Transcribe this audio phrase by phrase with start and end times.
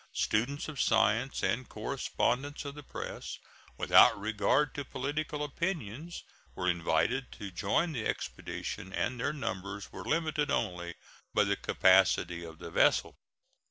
[0.15, 3.37] Students of science and correspondents of the press,
[3.77, 6.23] without regard to political opinions,
[6.55, 10.95] were invited to join the expedition, and their numbers were limited only
[11.35, 13.15] by the capacity of the vessel.